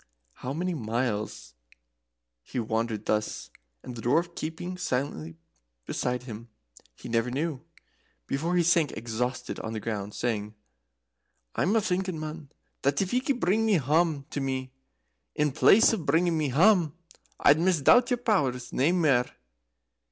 How 0.33 0.51
many 0.51 0.73
miles 0.73 1.53
he 2.41 2.59
wandered 2.59 3.05
thus, 3.05 3.51
the 3.83 4.01
Dwarf 4.01 4.35
keeping 4.35 4.75
silently 4.75 5.37
beside 5.85 6.23
him, 6.23 6.49
he 6.95 7.07
never 7.07 7.29
knew, 7.29 7.61
before 8.25 8.55
he 8.55 8.63
sank 8.63 8.93
exhausted 8.97 9.59
on 9.59 9.73
the 9.73 9.79
ground, 9.79 10.15
saying: 10.15 10.55
"I'm 11.53 11.79
thinking, 11.81 12.19
man, 12.19 12.49
that 12.81 12.99
if 12.99 13.13
ye 13.13 13.21
could 13.21 13.39
bring 13.39 13.67
hame 13.69 14.23
to 14.31 14.41
me, 14.41 14.73
in 15.35 15.51
place 15.51 15.93
of 15.93 16.07
bringing 16.07 16.35
me 16.35 16.49
hame, 16.49 16.93
I'd 17.39 17.59
misdoubt 17.59 18.09
your 18.09 18.17
powers 18.17 18.73
nae 18.73 18.91
mair. 18.91 19.29